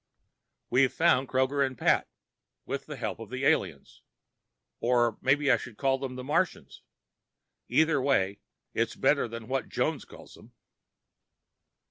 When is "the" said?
2.87-2.95, 3.29-3.45, 6.15-6.23